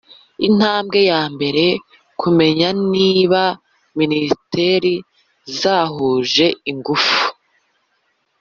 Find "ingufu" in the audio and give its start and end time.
6.71-7.21